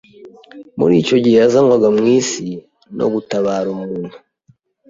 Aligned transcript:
muri 0.77 0.93
icyo 1.01 1.15
gihe 1.23 1.37
yazanwaga 1.43 1.87
mu 1.95 2.03
isi 2.17 2.47
no 2.97 3.05
gutabara 3.13 3.67
umuntu. 3.75 4.15